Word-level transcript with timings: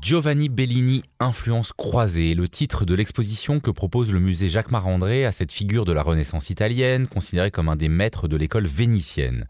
Giovanni 0.00 0.48
Bellini, 0.48 1.02
influence 1.20 1.72
croisée, 1.72 2.34
le 2.34 2.48
titre 2.48 2.84
de 2.84 2.94
l'exposition 2.94 3.60
que 3.60 3.70
propose 3.70 4.10
le 4.12 4.18
musée 4.18 4.50
Jacques 4.50 4.70
Marandré 4.70 5.24
à 5.24 5.32
cette 5.32 5.52
figure 5.52 5.84
de 5.84 5.92
la 5.92 6.02
Renaissance 6.02 6.50
italienne, 6.50 7.06
considéré 7.06 7.50
comme 7.50 7.68
un 7.68 7.76
des 7.76 7.88
maîtres 7.88 8.28
de 8.28 8.36
l'école 8.36 8.66
vénitienne. 8.66 9.46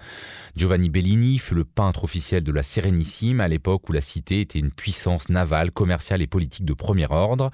Giovanni 0.55 0.88
Bellini 0.91 1.38
fut 1.38 1.55
le 1.55 1.65
peintre 1.65 2.05
officiel 2.05 2.45
de 2.45 2.52
la 2.52 2.62
Sérénissime 2.62 3.41
à 3.41 3.48
l'époque 3.48 3.88
où 3.88 3.93
la 3.93 4.01
cité 4.01 4.41
était 4.41 4.59
une 4.59 4.70
puissance 4.70 5.29
navale, 5.29 5.73
commerciale 5.73 6.23
et 6.23 6.27
politique 6.27 6.65
de 6.65 6.74
premier 6.74 7.06
ordre. 7.11 7.51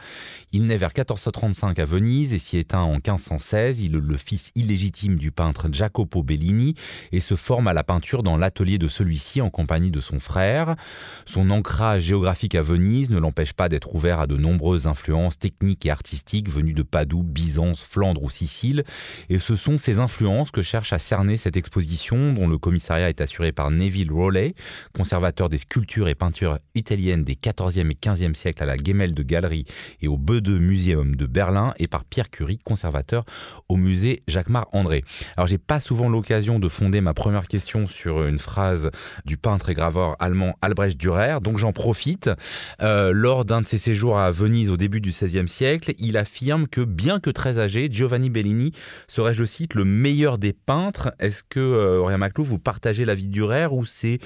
Il 0.52 0.66
naît 0.66 0.77
vers 0.77 0.91
1435 0.91 1.79
à 1.79 1.84
Venise 1.84 2.34
et 2.34 2.38
s'y 2.38 2.59
éteint 2.59 2.83
en 2.83 2.95
1516. 2.95 3.80
Il 3.80 3.95
est 3.95 4.01
le 4.01 4.16
fils 4.16 4.52
illégitime 4.55 5.16
du 5.16 5.30
peintre 5.30 5.69
Jacopo 5.73 6.23
Bellini 6.23 6.75
et 7.12 7.20
se 7.20 7.37
forme 7.37 7.69
à 7.69 7.73
la 7.73 7.84
peinture 7.84 8.23
dans 8.23 8.37
l'atelier 8.37 8.79
de 8.79 8.88
celui-ci 8.88 9.41
en 9.41 9.48
compagnie 9.48 9.91
de 9.91 10.01
son 10.01 10.20
frère. 10.20 10.77
Son 11.25 11.51
ancrage 11.51 12.02
géographique 12.02 12.55
à 12.55 12.62
Venise 12.62 12.80
ne 12.80 13.19
l'empêche 13.19 13.52
pas 13.52 13.69
d'être 13.69 13.95
ouvert 13.95 14.20
à 14.20 14.27
de 14.27 14.37
nombreuses 14.37 14.87
influences 14.87 15.39
techniques 15.39 15.87
et 15.87 15.91
artistiques 15.91 16.48
venues 16.48 16.75
de 16.75 16.83
Padoue, 16.83 17.23
Byzance, 17.23 17.80
Flandre 17.80 18.23
ou 18.23 18.30
Sicile. 18.30 18.84
Et 19.29 19.39
ce 19.39 19.56
sont 19.56 19.79
ces 19.79 19.98
influences 19.98 20.51
que 20.51 20.62
cherche 20.62 20.93
à 20.93 20.98
cerner 20.98 21.37
cette 21.37 21.56
exposition 21.56 22.33
dont 22.33 22.48
le 22.48 22.59
commissaire 22.59 22.97
est 22.97 23.20
assuré 23.20 23.53
par 23.53 23.70
Neville 23.70 24.12
Rowley, 24.12 24.55
conservateur 24.95 25.48
des 25.48 25.59
sculptures 25.59 26.09
et 26.09 26.15
peintures 26.15 26.59
italiennes 26.75 27.25
des 27.25 27.34
14e 27.34 27.91
et 27.91 27.95
15e 27.95 28.34
siècles 28.34 28.62
à 28.62 28.66
la 28.66 28.77
Gemälde 28.77 29.20
Galerie 29.20 29.65
et 30.01 30.09
au 30.09 30.17
Bode 30.17 30.48
Museum 30.48 31.17
de 31.17 31.27
Berlin, 31.27 31.75
et 31.78 31.87
par 31.87 32.05
Pierre 32.05 32.31
Curie, 32.31 32.59
conservateur 32.59 33.25
au 33.69 33.77
musée 33.77 34.23
Jacquemart 34.28 34.69
André. 34.73 35.05
Alors 35.37 35.47
j'ai 35.47 35.59
pas 35.59 35.81
souvent 35.81 36.09
l'occasion 36.09 36.59
de 36.59 36.69
fonder 36.69 37.01
ma 37.01 37.15
première 37.15 37.48
question 37.48 37.87
sur 37.87 38.25
une 38.25 38.39
phrase 38.39 38.91
du 39.25 39.37
peintre 39.37 39.69
et 39.70 39.75
graveur 39.75 40.17
allemand 40.19 40.56
Albrecht 40.62 40.98
Dürer, 40.98 41.41
donc 41.41 41.58
j'en 41.58 41.73
profite. 41.73 42.31
Euh, 42.83 43.13
lors 43.13 43.45
d'un 43.45 43.63
de 43.63 43.67
ses 43.67 43.79
séjours 43.79 44.19
à 44.19 44.31
Venise 44.31 44.71
au 44.71 44.77
début 44.77 45.01
du 45.01 45.11
XVIe 45.11 45.49
siècle, 45.49 45.93
il 45.99 46.17
affirme 46.17 46.67
que 46.67 46.81
bien 46.81 47.21
que 47.21 47.31
très 47.31 47.59
âgé, 47.59 47.89
Giovanni 47.91 48.31
Bellini 48.31 48.73
serait, 49.09 49.35
je 49.35 49.45
cite, 49.45 49.75
le 49.75 49.85
meilleur 49.85 50.39
des 50.39 50.53
peintres. 50.53 51.13
Est-ce 51.19 51.43
que, 51.43 51.61
euh, 51.61 51.98
Aurélien 51.98 52.19
Maclou, 52.19 52.45
vous 52.45 52.59
partagez 52.59 53.05
l'avis 53.05 53.27
de 53.27 53.33
Durer 53.33 53.67
ou 53.67 53.85
c'est, 53.85 54.19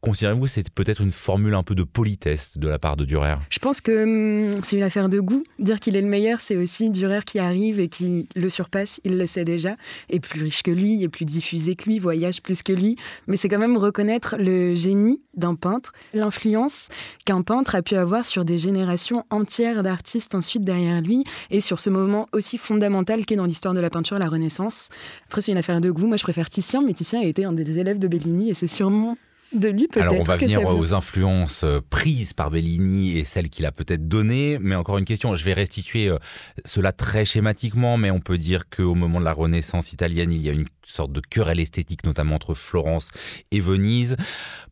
considérez-vous, 0.00 0.46
c'est 0.46 0.70
peut-être 0.70 1.00
une 1.00 1.10
formule 1.10 1.54
un 1.54 1.62
peu 1.62 1.74
de 1.74 1.82
politesse 1.82 2.56
de 2.56 2.68
la 2.68 2.78
part 2.78 2.96
de 2.96 3.04
Durer 3.04 3.34
Je 3.50 3.58
pense 3.58 3.80
que 3.80 4.52
hum, 4.52 4.60
c'est 4.62 4.76
une 4.76 4.82
affaire 4.82 5.08
de 5.08 5.20
goût. 5.20 5.42
Dire 5.58 5.80
qu'il 5.80 5.96
est 5.96 6.00
le 6.00 6.08
meilleur, 6.08 6.40
c'est 6.40 6.56
aussi 6.56 6.90
Durer 6.90 7.20
qui 7.24 7.38
arrive 7.38 7.80
et 7.80 7.88
qui 7.88 8.28
le 8.34 8.48
surpasse, 8.48 9.00
il 9.04 9.18
le 9.18 9.26
sait 9.26 9.44
déjà, 9.44 9.76
est 10.10 10.20
plus 10.20 10.42
riche 10.42 10.62
que 10.62 10.70
lui, 10.70 11.02
est 11.02 11.08
plus 11.08 11.24
diffusé 11.24 11.76
que 11.76 11.84
lui, 11.84 11.98
voyage 11.98 12.42
plus 12.42 12.62
que 12.62 12.72
lui. 12.72 12.96
Mais 13.26 13.36
c'est 13.36 13.48
quand 13.48 13.58
même 13.58 13.76
reconnaître 13.76 14.36
le 14.38 14.74
génie 14.74 15.20
d'un 15.34 15.54
peintre, 15.54 15.92
l'influence 16.14 16.88
qu'un 17.24 17.42
peintre 17.42 17.74
a 17.74 17.77
pu 17.82 17.96
avoir 17.96 18.26
sur 18.26 18.44
des 18.44 18.58
générations 18.58 19.24
entières 19.30 19.82
d'artistes 19.82 20.34
ensuite 20.34 20.64
derrière 20.64 21.00
lui 21.00 21.24
et 21.50 21.60
sur 21.60 21.80
ce 21.80 21.90
moment 21.90 22.28
aussi 22.32 22.58
fondamental 22.58 23.26
qu'est 23.26 23.36
dans 23.36 23.44
l'histoire 23.44 23.74
de 23.74 23.80
la 23.80 23.90
peinture 23.90 24.18
la 24.18 24.28
Renaissance. 24.28 24.88
Après, 25.26 25.40
c'est 25.40 25.52
une 25.52 25.58
affaire 25.58 25.80
de 25.80 25.90
goût. 25.90 26.06
Moi, 26.06 26.16
je 26.16 26.22
préfère 26.22 26.50
Titien, 26.50 26.82
mais 26.84 26.94
Titien 26.94 27.20
a 27.20 27.24
été 27.24 27.44
un 27.44 27.52
des 27.52 27.78
élèves 27.78 27.98
de 27.98 28.08
Bellini 28.08 28.50
et 28.50 28.54
c'est 28.54 28.68
sûrement 28.68 29.16
de 29.52 29.68
lui 29.68 29.88
peut-être. 29.88 30.08
Alors 30.08 30.20
on 30.20 30.24
va 30.24 30.36
venir 30.36 30.64
aux 30.64 30.92
influences 30.92 31.64
euh, 31.64 31.80
prises 31.88 32.32
par 32.32 32.50
Bellini 32.50 33.18
et 33.18 33.24
celles 33.24 33.48
qu'il 33.48 33.66
a 33.66 33.72
peut-être 33.72 34.06
données, 34.06 34.58
mais 34.60 34.74
encore 34.74 34.98
une 34.98 35.04
question, 35.04 35.34
je 35.34 35.44
vais 35.44 35.54
restituer 35.54 36.08
euh, 36.08 36.18
cela 36.64 36.92
très 36.92 37.24
schématiquement, 37.24 37.96
mais 37.96 38.10
on 38.10 38.20
peut 38.20 38.38
dire 38.38 38.68
qu'au 38.68 38.94
moment 38.94 39.20
de 39.20 39.24
la 39.24 39.32
Renaissance 39.32 39.92
italienne, 39.92 40.32
il 40.32 40.42
y 40.42 40.50
a 40.50 40.52
une 40.52 40.66
sorte 40.84 41.12
de 41.12 41.20
querelle 41.20 41.60
esthétique, 41.60 42.04
notamment 42.04 42.34
entre 42.34 42.54
Florence 42.54 43.10
et 43.50 43.60
Venise. 43.60 44.16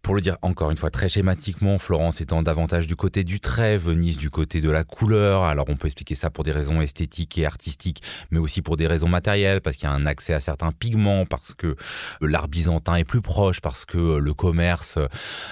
Pour 0.02 0.14
le 0.14 0.20
dire 0.20 0.36
encore 0.42 0.70
une 0.70 0.76
fois 0.76 0.90
très 0.90 1.08
schématiquement, 1.08 1.78
Florence 1.78 2.20
étant 2.20 2.42
davantage 2.42 2.86
du 2.86 2.96
côté 2.96 3.24
du 3.24 3.40
trait, 3.40 3.76
Venise 3.76 4.16
du 4.16 4.30
côté 4.30 4.60
de 4.60 4.70
la 4.70 4.84
couleur. 4.84 5.42
Alors 5.42 5.66
on 5.68 5.76
peut 5.76 5.86
expliquer 5.86 6.14
ça 6.14 6.30
pour 6.30 6.44
des 6.44 6.52
raisons 6.52 6.80
esthétiques 6.80 7.38
et 7.38 7.46
artistiques, 7.46 8.02
mais 8.30 8.38
aussi 8.38 8.62
pour 8.62 8.76
des 8.76 8.86
raisons 8.86 9.08
matérielles, 9.08 9.60
parce 9.60 9.76
qu'il 9.76 9.88
y 9.88 9.92
a 9.92 9.94
un 9.94 10.06
accès 10.06 10.32
à 10.32 10.40
certains 10.40 10.72
pigments, 10.72 11.26
parce 11.26 11.54
que 11.54 11.76
l'art 12.20 12.48
byzantin 12.48 12.94
est 12.96 13.04
plus 13.04 13.20
proche, 13.20 13.60
parce 13.60 13.84
que 13.84 14.16
le 14.16 14.34
commerce 14.34 14.65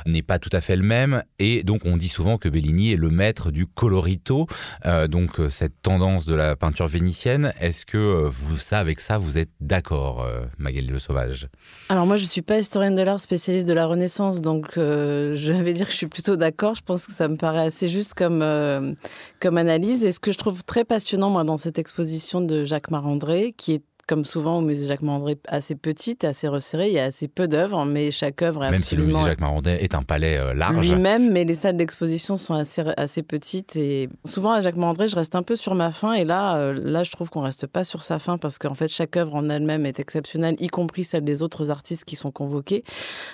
n'est 0.06 0.22
pas 0.22 0.38
tout 0.38 0.50
à 0.52 0.60
fait 0.60 0.76
le 0.76 0.82
même. 0.82 1.22
Et 1.38 1.62
donc 1.62 1.84
on 1.84 1.96
dit 1.96 2.08
souvent 2.08 2.38
que 2.38 2.48
Bellini 2.48 2.92
est 2.92 2.96
le 2.96 3.10
maître 3.10 3.50
du 3.50 3.66
colorito, 3.66 4.46
euh, 4.86 5.06
donc 5.08 5.40
cette 5.48 5.80
tendance 5.82 6.26
de 6.26 6.34
la 6.34 6.56
peinture 6.56 6.88
vénitienne. 6.88 7.52
Est-ce 7.60 7.86
que 7.86 8.26
vous, 8.26 8.58
ça, 8.58 8.78
avec 8.78 9.00
ça, 9.00 9.18
vous 9.18 9.38
êtes 9.38 9.50
d'accord, 9.60 10.22
euh, 10.22 10.44
Magali 10.58 10.86
Le 10.86 10.98
Sauvage? 10.98 11.48
Alors 11.88 12.06
moi, 12.06 12.16
je 12.16 12.24
suis 12.24 12.42
pas 12.42 12.58
historienne 12.58 12.94
de 12.94 13.02
l'art 13.02 13.20
spécialiste 13.20 13.66
de 13.66 13.74
la 13.74 13.86
Renaissance, 13.86 14.40
donc 14.40 14.76
euh, 14.76 15.34
je 15.34 15.52
vais 15.52 15.72
dire 15.72 15.86
que 15.86 15.92
je 15.92 15.98
suis 15.98 16.06
plutôt 16.06 16.36
d'accord. 16.36 16.74
Je 16.74 16.82
pense 16.82 17.06
que 17.06 17.12
ça 17.12 17.28
me 17.28 17.36
paraît 17.36 17.66
assez 17.66 17.88
juste 17.88 18.14
comme, 18.14 18.42
euh, 18.42 18.92
comme 19.40 19.58
analyse. 19.58 20.04
Et 20.04 20.12
ce 20.12 20.20
que 20.20 20.32
je 20.32 20.38
trouve 20.38 20.64
très 20.64 20.84
passionnant, 20.84 21.30
moi, 21.30 21.44
dans 21.44 21.58
cette 21.58 21.78
exposition 21.78 22.40
de 22.40 22.64
Jacques 22.64 22.90
Marandré, 22.90 23.54
qui 23.56 23.74
est 23.74 23.82
comme 24.06 24.24
souvent 24.24 24.58
au 24.58 24.60
musée 24.60 24.86
Jacques 24.86 25.02
Marandré, 25.02 25.38
assez 25.48 25.74
petite, 25.74 26.24
assez 26.24 26.48
resserrée. 26.48 26.88
Il 26.88 26.94
y 26.94 26.98
a 26.98 27.04
assez 27.04 27.28
peu 27.28 27.48
d'œuvres, 27.48 27.84
mais 27.84 28.10
chaque 28.10 28.42
œuvre 28.42 28.64
est 28.64 28.70
Même 28.70 28.82
si 28.82 28.96
le 28.96 29.04
musée 29.04 29.18
Jacques 29.24 29.40
Marandré 29.40 29.78
est 29.80 29.94
un 29.94 30.02
palais 30.02 30.36
euh, 30.36 30.54
large. 30.54 30.88
Lui-même, 30.88 31.32
mais 31.32 31.44
les 31.44 31.54
salles 31.54 31.76
d'exposition 31.76 32.36
sont 32.36 32.54
assez, 32.54 32.82
assez 32.96 33.22
petites. 33.22 33.76
Et 33.76 34.08
souvent, 34.24 34.52
à 34.52 34.60
Jacques 34.60 34.76
Marandré, 34.76 35.08
je 35.08 35.16
reste 35.16 35.34
un 35.34 35.42
peu 35.42 35.56
sur 35.56 35.74
ma 35.74 35.90
fin. 35.90 36.12
Et 36.12 36.24
là, 36.24 36.56
euh, 36.56 36.80
là 36.84 37.02
je 37.02 37.12
trouve 37.12 37.30
qu'on 37.30 37.40
reste 37.40 37.66
pas 37.66 37.84
sur 37.84 38.02
sa 38.02 38.18
fin 38.18 38.38
parce 38.38 38.58
qu'en 38.58 38.74
fait, 38.74 38.88
chaque 38.88 39.16
œuvre 39.16 39.34
en 39.34 39.48
elle-même 39.48 39.86
est 39.86 39.98
exceptionnelle, 40.00 40.56
y 40.58 40.68
compris 40.68 41.04
celle 41.04 41.24
des 41.24 41.42
autres 41.42 41.70
artistes 41.70 42.04
qui 42.04 42.16
sont 42.16 42.30
convoqués. 42.30 42.84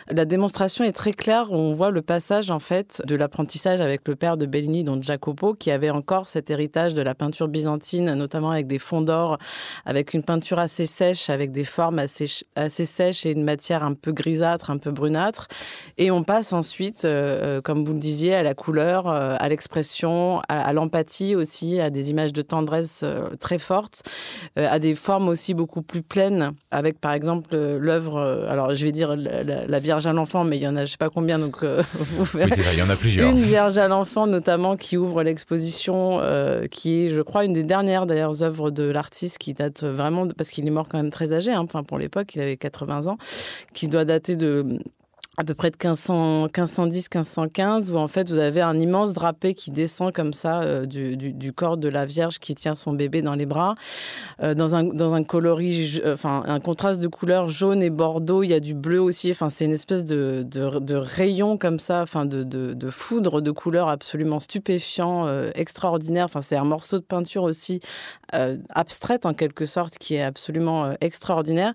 La 0.09 0.25
démonstration 0.25 0.85
est 0.85 0.93
très 0.93 1.13
claire. 1.13 1.53
On 1.53 1.73
voit 1.73 1.91
le 1.91 2.03
passage, 2.03 2.51
en 2.51 2.61
fait, 2.61 3.03
de 3.07 3.17
l'apprentissage 3.17 3.81
avec 3.81 4.07
le 4.07 4.15
père 4.15 4.37
de 4.37 4.47
Bellini, 4.47 4.85
donc 4.85 5.03
Jacopo, 5.03 5.55
qui 5.55 5.71
avait 5.71 5.91
encore 5.91 6.29
cet 6.29 6.51
héritage 6.51 6.95
de 6.95 7.03
la 7.03 7.15
peinture 7.15 7.49
byzantine, 7.49 8.15
notamment 8.15 8.51
avec 8.51 8.67
des 8.67 8.79
fonds 8.79 9.03
d'or, 9.03 9.39
avec 9.85 10.15
une 10.15 10.23
peinture 10.23 10.60
assez 10.61 10.87
sèche, 10.87 11.31
avec 11.31 11.51
des 11.53 11.65
formes 11.65 11.99
assez, 11.99 12.27
assez 12.57 12.87
sèches 12.87 13.27
et 13.27 13.33
une 13.33 13.45
matière 13.45 13.85
un 13.85 13.95
peu 13.95 14.13
grisâtre, 14.13 14.71
un 14.71 14.79
peu 14.79 14.91
brunâtre. 14.91 15.49
Et 15.99 16.11
on 16.11 16.23
passe 16.23 16.53
ensuite, 16.53 17.05
euh, 17.05 17.59
euh, 17.59 17.61
comme 17.61 17.85
vous 17.85 17.93
le 17.93 17.99
disiez, 17.99 18.35
à 18.35 18.43
la 18.43 18.55
couleur, 18.55 19.09
euh, 19.09 19.37
à 19.39 19.49
l'expression, 19.49 20.41
à, 20.49 20.73
l'empathie 20.73 21.35
aussi, 21.35 21.81
à 21.81 21.91
des 21.91 22.11
images 22.11 22.33
de 22.33 22.43
tendresse 22.43 23.05
très 23.39 23.59
fortes, 23.59 24.03
à 24.57 24.79
des 24.79 24.95
formes 24.95 25.29
aussi 25.29 25.55
beaucoup 25.55 25.83
plus 25.83 26.03
pleines, 26.03 26.53
avec 26.71 27.01
par 27.01 27.13
exemple 27.13 27.57
l'œuvre, 27.57 28.19
alors 28.49 28.75
je 28.75 28.85
vais 28.85 28.93
dire 28.93 29.17
la, 29.17 29.79
Vierge 29.79 30.07
à 30.07 30.13
l'enfant, 30.13 30.45
mais 30.45 30.59
il 30.59 30.63
y 30.63 30.69
en 30.69 30.77
a 30.77 30.85
je 30.85 30.93
sais 30.93 30.99
pas 30.99 31.09
combien, 31.09 31.39
donc 31.39 31.65
vous 31.95 32.39
Oui, 32.39 32.51
ça, 32.51 32.73
il 32.73 32.79
y 32.79 32.83
en 32.83 32.91
a 32.91 32.97
plusieurs. 32.97 33.31
Une 33.31 33.39
Vierge 33.39 33.79
à 33.79 33.89
l'enfant 33.89 34.27
notamment 34.27 34.77
qui 34.77 34.97
ouvre 34.97 35.23
l'exposition, 35.23 36.21
qui 36.71 37.07
est, 37.07 37.09
je 37.09 37.21
crois, 37.23 37.45
une 37.45 37.53
des 37.53 37.65
dernières 37.65 38.07
d'ailleurs 38.07 38.43
œuvres 38.43 38.71
de 38.71 38.85
l'artiste 38.85 39.39
qui 39.39 39.55
date 39.55 39.85
vraiment, 39.85 40.27
parce 40.29 40.50
qu'il 40.51 40.67
est 40.67 40.71
mort 40.71 40.89
quand 40.89 40.99
même 40.99 41.11
très 41.11 41.33
âgé, 41.33 41.53
hein. 41.53 41.63
enfin 41.63 41.83
pour 41.83 41.99
l'époque, 41.99 42.35
il 42.35 42.41
avait 42.41 42.57
80 42.57 43.07
ans, 43.07 43.19
qui 43.75 43.89
doit 43.89 44.05
dater 44.05 44.37
de 44.37 44.81
à 45.41 45.45
peu 45.45 45.55
près 45.55 45.71
de 45.71 45.77
1500, 45.77 46.43
1510, 46.45 47.09
1515, 47.09 47.93
où 47.93 47.97
en 47.97 48.09
fait 48.09 48.29
vous 48.29 48.39
avez 48.39 48.61
un 48.61 48.79
immense 48.79 49.15
drapé 49.15 49.55
qui 49.55 49.71
descend 49.71 50.13
comme 50.13 50.35
ça 50.35 50.61
euh, 50.61 50.85
du, 50.85 51.53
corps 51.53 51.79
de 51.79 51.89
la 51.89 52.05
Vierge 52.05 52.39
qui 52.39 52.55
tient 52.55 52.77
son 52.77 52.93
bébé 52.93 53.23
dans 53.23 53.35
les 53.35 53.47
bras, 53.47 53.75
euh, 54.43 54.55
dans, 54.55 54.75
un, 54.75 54.85
dans 54.85 55.15
un 55.15 55.25
coloris, 55.25 56.01
euh, 56.05 56.15
enfin 56.15 56.43
un 56.47 56.61
contraste 56.61 57.01
de 57.01 57.09
couleurs 57.09 57.49
jaune 57.49 57.83
et 57.83 57.89
bordeaux, 57.89 58.43
il 58.43 58.49
y 58.49 58.55
a 58.55 58.61
du 58.61 58.75
bleu 58.75 59.01
aussi, 59.01 59.31
enfin 59.31 59.49
c'est 59.49 59.65
une 59.65 59.73
espèce 59.73 60.05
de, 60.05 60.45
de, 60.47 60.79
de, 60.79 60.95
rayon 60.95 61.57
comme 61.57 61.79
ça, 61.79 62.03
enfin 62.03 62.27
de, 62.27 62.45
de, 62.45 62.91
foudre 62.91 63.41
de 63.41 63.51
couleurs 63.51 63.89
absolument 63.89 64.41
stupéfiant, 64.41 65.27
extraordinaire, 65.55 66.27
enfin 66.27 66.43
c'est 66.43 66.57
un 66.57 66.65
morceau 66.65 66.99
de 66.99 67.05
peinture 67.05 67.45
aussi 67.45 67.81
abstraite 68.71 69.27
en 69.27 69.35
quelque 69.35 69.67
sorte 69.67 69.99
qui 69.99 70.15
est 70.15 70.23
absolument 70.23 70.95
extraordinaire. 71.01 71.73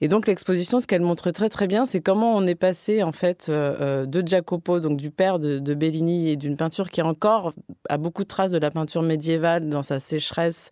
Et 0.00 0.08
donc 0.08 0.26
l'exposition, 0.26 0.80
ce 0.80 0.86
qu'elle 0.86 1.02
montre 1.02 1.30
très 1.30 1.48
très 1.48 1.66
bien, 1.66 1.86
c'est 1.86 2.00
comment 2.00 2.36
on 2.36 2.46
est 2.46 2.54
passé 2.54 3.02
en 3.02 3.12
fait 3.12 3.46
euh, 3.48 3.76
euh, 3.80 4.06
de 4.06 4.26
Jacopo, 4.26 4.80
donc 4.80 4.96
du 4.96 5.10
père 5.10 5.38
de, 5.38 5.74
Bellini, 5.74 6.30
et 6.30 6.36
d'une 6.36 6.56
peinture 6.56 6.90
qui 6.90 7.02
encore 7.02 7.52
a 7.88 7.98
beaucoup 7.98 8.22
de 8.22 8.28
traces 8.28 8.50
de 8.50 8.58
la 8.58 8.70
peinture 8.70 9.02
médiévale 9.02 9.68
dans 9.68 9.82
sa 9.82 10.00
sécheresse, 10.00 10.70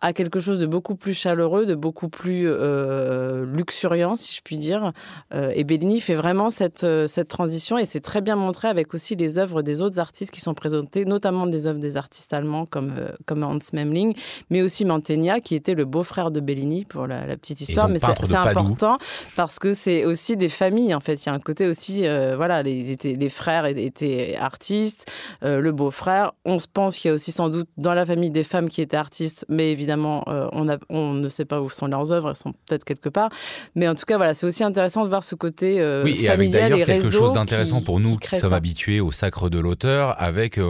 à 0.00 0.12
quelque 0.12 0.40
chose 0.40 0.58
de 0.58 0.66
beaucoup 0.66 0.94
plus 0.94 1.14
chaleureux, 1.14 1.66
de 1.66 1.74
beaucoup 1.74 2.08
plus 2.08 2.46
euh, 2.46 3.46
luxuriant, 3.46 4.16
si 4.16 4.34
je 4.34 4.40
puis 4.42 4.58
dire. 4.58 4.92
et 5.32 5.64
Bellini 5.64 6.00
fait 6.00 6.14
vraiment 6.14 6.50
cette, 6.50 6.86
cette 7.06 7.28
transition, 7.28 7.78
et 7.78 7.84
c'est 7.84 8.00
très 8.00 8.20
bien 8.20 8.36
montré 8.36 8.68
avec 8.68 8.94
aussi 8.94 9.16
les 9.16 9.38
œuvres 9.38 9.62
des 9.62 9.80
autres 9.80 9.98
artistes 9.98 10.32
qui 10.32 10.40
sont 10.40 10.54
présentés, 10.54 11.04
notamment 11.04 11.46
des 11.46 11.66
œuvres 11.66 11.78
des 11.78 11.96
artistes 11.96 12.32
allemands 12.32 12.66
comme, 12.66 12.94
comme 13.26 13.42
Hans 13.42 13.58
Memling, 13.72 14.14
mais 14.50 14.62
aussi 14.62 14.75
aussi 14.76 14.84
Mantegna, 14.84 15.40
qui 15.40 15.54
était 15.54 15.74
le 15.74 15.86
beau-frère 15.86 16.30
de 16.30 16.40
Bellini, 16.40 16.84
pour 16.84 17.06
la, 17.06 17.22
petite 17.36 17.60
histoire. 17.62 17.88
mais 17.88 17.98
c'est 17.98 18.34
important 18.34 18.98
parce 19.34 19.58
que 19.58 19.72
c'est 19.72 20.04
aussi 20.04 20.36
des 20.36 20.50
familles, 20.50 20.94
en 20.94 21.00
fait. 21.00 21.24
Il 21.24 21.26
y 21.26 21.28
a 21.30 21.32
un 21.32 21.40
côté 21.40 21.66
aussi, 21.66 22.06
euh, 22.06 22.34
voilà, 22.36 22.62
les, 22.62 22.90
étaient, 22.90 23.14
les 23.14 23.28
frères 23.30 23.64
étaient 23.64 24.36
artistes, 24.38 25.10
euh, 25.42 25.60
le 25.60 25.72
beau-frère. 25.72 26.32
On 26.44 26.58
se 26.58 26.66
pense 26.70 26.98
qu'il 26.98 27.08
y 27.08 27.12
a 27.12 27.14
aussi 27.14 27.32
sans 27.32 27.48
doute 27.48 27.68
dans 27.78 27.94
la 27.94 28.04
famille 28.04 28.30
des 28.30 28.44
femmes 28.44 28.68
qui 28.68 28.82
étaient 28.82 28.98
artistes, 28.98 29.46
mais 29.48 29.72
évidemment, 29.72 30.24
euh, 30.28 30.48
on, 30.52 30.68
a, 30.68 30.76
on 30.90 31.14
ne 31.14 31.28
sait 31.30 31.46
pas 31.46 31.62
où 31.62 31.70
sont 31.70 31.86
leurs 31.86 32.12
œuvres, 32.12 32.30
elles 32.30 32.36
sont 32.36 32.52
peut-être 32.52 32.84
quelque 32.84 33.08
part. 33.08 33.30
Mais 33.74 33.88
en 33.88 33.94
tout 33.94 34.04
cas, 34.04 34.18
voilà, 34.18 34.34
c'est 34.34 34.46
aussi 34.46 34.62
intéressant 34.62 35.04
de 35.04 35.08
voir 35.08 35.22
ce 35.22 35.34
côté 35.34 35.76
oui, 36.04 36.18
et 36.20 36.28
avec 36.28 36.50
d'ailleurs 36.50 36.84
quelque 36.84 37.10
chose 37.10 37.32
d'intéressant 37.32 37.80
pour 37.80 37.98
nous 37.98 38.16
qui, 38.16 38.36
sommes 38.36 38.52
habitués 38.52 39.00
au 39.00 39.10
sacre 39.10 39.48
de 39.48 39.58
l'auteur, 39.58 40.14
avec 40.20 40.60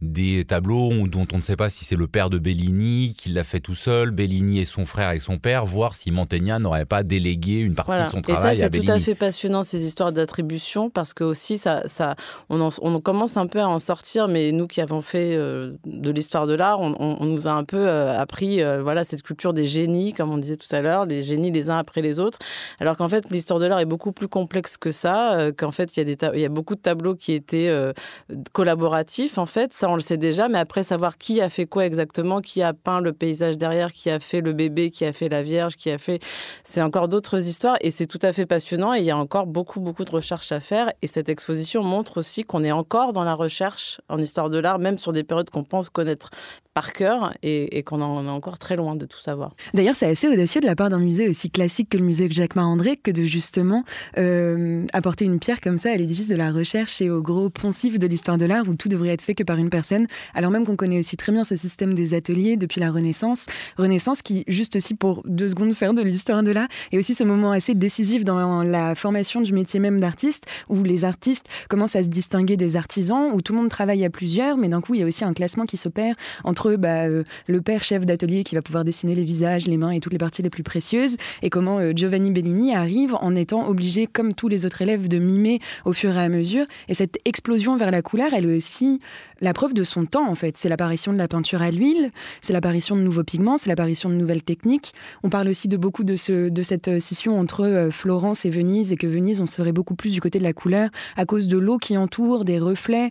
des 0.00 0.44
tableaux 0.46 1.06
dont 1.06 1.26
on 1.32 1.36
ne 1.36 1.42
sait 1.42 1.56
pas 1.56 1.68
si 1.68 1.84
c'est 1.84 1.96
le 1.96 2.06
père 2.06 2.30
de 2.30 2.38
Bellini 2.38 3.14
qui 3.16 3.30
l'a 3.30 3.44
fait 3.50 3.60
tout 3.60 3.74
seul, 3.74 4.10
Bellini 4.10 4.60
et 4.60 4.64
son 4.64 4.84
frère 4.84 5.08
avec 5.08 5.22
son 5.22 5.38
père, 5.38 5.66
voir 5.66 5.96
si 5.96 6.10
Mantegna 6.10 6.58
n'aurait 6.58 6.84
pas 6.84 7.02
délégué 7.02 7.56
une 7.58 7.74
partie 7.74 8.04
de 8.04 8.08
son 8.08 8.22
travail 8.22 8.62
à 8.62 8.68
Bellini. 8.68 8.86
C'est 8.86 8.92
tout 8.92 8.98
à 8.98 9.00
fait 9.00 9.14
passionnant 9.14 9.64
ces 9.64 9.84
histoires 9.84 10.12
d'attribution 10.12 10.88
parce 10.88 11.12
que 11.12 11.24
aussi 11.24 11.58
ça, 11.58 11.82
ça, 11.86 12.14
on, 12.48 12.68
on, 12.80 13.00
commence 13.00 13.36
un 13.36 13.46
peu 13.46 13.60
à 13.60 13.68
en 13.68 13.78
sortir, 13.78 14.28
mais 14.28 14.52
nous 14.52 14.66
qui 14.66 14.80
avons 14.80 15.02
fait 15.02 15.34
euh, 15.34 15.72
de 15.84 16.10
l'histoire 16.10 16.46
de 16.46 16.54
l'art, 16.54 16.80
on, 16.80 16.94
on, 16.98 17.24
nous 17.24 17.48
a 17.48 17.52
un 17.52 17.64
peu 17.64 17.88
euh, 17.88 18.18
appris 18.18 18.62
euh, 18.62 18.82
voilà 18.82 19.04
cette 19.04 19.22
culture 19.22 19.52
des 19.52 19.64
génies, 19.64 20.12
comme 20.12 20.30
on 20.30 20.38
disait 20.38 20.56
tout 20.56 20.74
à 20.74 20.80
l'heure, 20.80 21.04
les 21.04 21.22
génies 21.22 21.50
les 21.50 21.70
uns 21.70 21.78
après 21.78 22.02
les 22.02 22.20
autres, 22.20 22.38
alors 22.78 22.96
qu'en 22.96 23.08
fait 23.08 23.28
l'histoire 23.30 23.58
de 23.58 23.66
l'art 23.66 23.80
est 23.80 23.84
beaucoup 23.84 24.12
plus 24.12 24.28
complexe 24.28 24.76
que 24.76 24.92
ça, 24.92 25.50
qu'en 25.56 25.72
fait 25.72 25.96
il 25.96 26.00
y 26.00 26.02
a 26.02 26.04
des 26.04 26.18
il 26.34 26.40
y 26.40 26.44
a 26.44 26.48
beaucoup 26.50 26.76
de 26.76 26.80
tableaux 26.80 27.16
qui 27.16 27.32
étaient 27.32 27.72
collaboratifs 28.52 29.38
en 29.38 29.46
fait, 29.46 29.72
ça 29.72 29.88
on 29.88 29.94
le 29.94 30.00
sait 30.00 30.18
déjà, 30.18 30.48
mais 30.48 30.58
après 30.58 30.84
savoir 30.84 31.18
qui 31.18 31.40
a 31.40 31.48
fait 31.48 31.66
quoi 31.66 31.86
exactement, 31.86 32.40
qui 32.40 32.62
a 32.62 32.72
peint 32.72 33.00
le 33.00 33.12
paysage 33.12 33.39
derrière, 33.40 33.92
qui 33.92 34.10
a 34.10 34.20
fait 34.20 34.40
le 34.40 34.52
bébé, 34.52 34.90
qui 34.90 35.04
a 35.04 35.12
fait 35.12 35.28
la 35.28 35.42
Vierge, 35.42 35.76
qui 35.76 35.90
a 35.90 35.98
fait, 35.98 36.20
c'est 36.64 36.82
encore 36.82 37.08
d'autres 37.08 37.46
histoires 37.46 37.76
et 37.80 37.90
c'est 37.90 38.06
tout 38.06 38.18
à 38.22 38.32
fait 38.32 38.46
passionnant 38.46 38.94
et 38.94 38.98
il 38.98 39.04
y 39.04 39.10
a 39.10 39.16
encore 39.16 39.46
beaucoup 39.46 39.80
beaucoup 39.80 40.04
de 40.04 40.10
recherches 40.10 40.52
à 40.52 40.60
faire 40.60 40.92
et 41.02 41.06
cette 41.06 41.28
exposition 41.28 41.82
montre 41.82 42.18
aussi 42.18 42.44
qu'on 42.44 42.64
est 42.64 42.72
encore 42.72 43.12
dans 43.12 43.24
la 43.24 43.34
recherche 43.34 44.00
en 44.08 44.18
histoire 44.18 44.50
de 44.50 44.58
l'art, 44.58 44.78
même 44.78 44.98
sur 44.98 45.12
des 45.12 45.24
périodes 45.24 45.50
qu'on 45.50 45.64
pense 45.64 45.88
connaître 45.88 46.30
par 46.74 46.92
cœur 46.92 47.34
et, 47.42 47.82
qu'on 47.82 48.00
en 48.00 48.24
est 48.24 48.30
encore 48.30 48.58
très 48.58 48.76
loin 48.76 48.94
de 48.94 49.04
tout 49.04 49.20
savoir. 49.20 49.52
D'ailleurs, 49.74 49.96
c'est 49.96 50.06
assez 50.06 50.28
audacieux 50.28 50.60
de 50.60 50.66
la 50.66 50.76
part 50.76 50.88
d'un 50.88 51.00
musée 51.00 51.28
aussi 51.28 51.50
classique 51.50 51.88
que 51.90 51.98
le 51.98 52.04
musée 52.04 52.28
Jacques 52.30 52.54
Marandré 52.54 52.96
que 52.96 53.10
de 53.10 53.24
justement 53.24 53.84
euh, 54.18 54.86
apporter 54.92 55.24
une 55.24 55.40
pierre 55.40 55.60
comme 55.60 55.78
ça 55.78 55.90
à 55.90 55.96
l'édifice 55.96 56.28
de 56.28 56.36
la 56.36 56.52
recherche 56.52 57.02
et 57.02 57.10
au 57.10 57.22
gros 57.22 57.50
poncif 57.50 57.98
de 57.98 58.06
l'histoire 58.06 58.38
de 58.38 58.46
l'art 58.46 58.68
où 58.68 58.74
tout 58.74 58.88
devrait 58.88 59.10
être 59.10 59.22
fait 59.22 59.34
que 59.34 59.42
par 59.42 59.56
une 59.56 59.70
personne, 59.70 60.06
alors 60.34 60.50
même 60.50 60.64
qu'on 60.64 60.76
connaît 60.76 60.98
aussi 60.98 61.16
très 61.16 61.32
bien 61.32 61.42
ce 61.42 61.56
système 61.56 61.94
des 61.94 62.14
ateliers 62.14 62.56
depuis 62.56 62.80
la 62.80 62.90
Renaissance. 62.90 63.29
Renaissance 63.76 64.22
qui, 64.22 64.44
juste 64.48 64.76
aussi 64.76 64.94
pour 64.94 65.22
deux 65.24 65.48
secondes 65.48 65.74
faire 65.74 65.94
de 65.94 66.02
l'histoire 66.02 66.42
de 66.42 66.50
l'art, 66.50 66.68
est 66.92 66.98
aussi 66.98 67.14
ce 67.14 67.24
moment 67.24 67.50
assez 67.50 67.74
décisif 67.74 68.24
dans 68.24 68.62
la 68.62 68.94
formation 68.94 69.40
du 69.40 69.52
métier 69.52 69.80
même 69.80 70.00
d'artiste 70.00 70.44
où 70.68 70.82
les 70.82 71.04
artistes 71.04 71.46
commencent 71.68 71.96
à 71.96 72.02
se 72.02 72.08
distinguer 72.08 72.56
des 72.56 72.76
artisans, 72.76 73.30
où 73.32 73.42
tout 73.42 73.52
le 73.52 73.58
monde 73.58 73.70
travaille 73.70 74.04
à 74.04 74.10
plusieurs, 74.10 74.56
mais 74.56 74.68
d'un 74.68 74.80
coup, 74.80 74.94
il 74.94 75.00
y 75.00 75.02
a 75.02 75.06
aussi 75.06 75.24
un 75.24 75.34
classement 75.34 75.66
qui 75.66 75.76
s'opère 75.76 76.14
entre 76.44 76.76
bah, 76.76 77.06
euh, 77.06 77.24
le 77.46 77.60
père 77.60 77.84
chef 77.84 78.06
d'atelier 78.06 78.44
qui 78.44 78.54
va 78.54 78.62
pouvoir 78.62 78.84
dessiner 78.84 79.14
les 79.14 79.24
visages, 79.24 79.66
les 79.66 79.76
mains 79.76 79.90
et 79.90 80.00
toutes 80.00 80.12
les 80.12 80.18
parties 80.18 80.42
les 80.42 80.50
plus 80.50 80.62
précieuses, 80.62 81.16
et 81.42 81.50
comment 81.50 81.78
euh, 81.78 81.92
Giovanni 81.94 82.30
Bellini 82.30 82.74
arrive 82.74 83.14
en 83.20 83.34
étant 83.36 83.68
obligé, 83.68 84.06
comme 84.06 84.34
tous 84.34 84.48
les 84.48 84.64
autres 84.64 84.82
élèves, 84.82 85.08
de 85.08 85.18
mimer 85.18 85.60
au 85.84 85.92
fur 85.92 86.16
et 86.16 86.20
à 86.20 86.28
mesure. 86.28 86.66
Et 86.88 86.94
cette 86.94 87.18
explosion 87.24 87.76
vers 87.76 87.90
la 87.90 88.02
couleur, 88.02 88.32
elle 88.32 88.46
est 88.46 88.56
aussi 88.56 89.00
la 89.40 89.52
preuve 89.52 89.74
de 89.74 89.84
son 89.84 90.04
temps, 90.04 90.28
en 90.28 90.34
fait. 90.34 90.56
C'est 90.56 90.68
l'apparition 90.68 91.12
de 91.12 91.18
la 91.18 91.28
peinture 91.28 91.62
à 91.62 91.70
l'huile, 91.70 92.10
c'est 92.40 92.52
l'apparition 92.52 92.96
de 92.96 93.02
nouveaux 93.02 93.19
pigments, 93.22 93.56
c'est 93.56 93.68
l'apparition 93.68 94.08
de 94.08 94.14
nouvelles 94.14 94.42
techniques. 94.42 94.92
On 95.22 95.30
parle 95.30 95.48
aussi 95.48 95.68
de 95.68 95.76
beaucoup 95.76 96.04
de, 96.04 96.16
ce, 96.16 96.48
de 96.48 96.62
cette 96.62 96.88
euh, 96.88 97.00
scission 97.00 97.38
entre 97.38 97.88
Florence 97.90 98.44
et 98.44 98.50
Venise, 98.50 98.92
et 98.92 98.96
que 98.96 99.06
Venise, 99.06 99.40
on 99.40 99.46
serait 99.46 99.72
beaucoup 99.72 99.94
plus 99.94 100.12
du 100.12 100.20
côté 100.20 100.38
de 100.38 100.44
la 100.44 100.52
couleur 100.52 100.90
à 101.16 101.24
cause 101.24 101.48
de 101.48 101.58
l'eau 101.58 101.78
qui 101.78 101.96
entoure, 101.96 102.44
des 102.44 102.58
reflets 102.58 103.10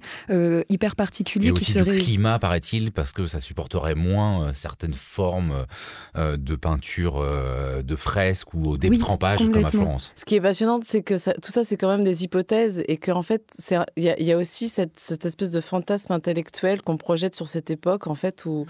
hyper 0.70 0.96
particuliers 0.96 1.50
et 1.50 1.54
qui 1.54 1.62
aussi 1.62 1.72
seraient... 1.72 1.98
du 1.98 2.04
climat, 2.04 2.40
paraît-il, 2.40 2.92
parce 2.92 3.12
que 3.12 3.28
ça 3.28 3.40
supporterait 3.40 3.96
moins 3.96 4.44
euh, 4.44 4.54
certaines 4.54 4.94
formes 4.94 5.66
euh, 6.18 6.38
de 6.38 6.56
peinture, 6.56 7.18
euh, 7.18 7.82
de 7.82 7.96
fresques 7.96 8.54
ou 8.54 8.72
au 8.72 8.78
détrempage 8.78 9.40
comme 9.40 9.66
à 9.66 9.70
Florence. 9.70 10.14
Ce 10.16 10.26
qui 10.26 10.36
est 10.36 10.42
passionnant, 10.42 10.80
c'est 10.84 11.02
que 11.02 11.16
tout 11.40 11.52
ça, 11.52 11.64
c'est 11.64 11.78
quand 11.78 11.90
même 11.90 12.04
des 12.04 12.24
hypothèses 12.24 12.84
et 12.88 12.98
qu'en 12.98 13.22
fait, 13.22 13.44
il 13.98 14.04
y, 14.04 14.32
a 14.32 14.38
aussi 14.38 14.68
cette, 14.68 15.00
cette, 15.00 15.26
espèce 15.26 15.52
de 15.52 15.62
fantasme 15.62 16.14
intellectuel 16.14 16.82
qu'on 16.82 16.98
projette 16.98 17.36
sur 17.36 17.48
cette 17.48 17.70
époque, 17.70 18.08
en 18.08 18.16
fait, 18.16 18.46
où 18.46 18.66